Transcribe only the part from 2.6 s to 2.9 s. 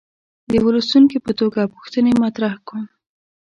کوم.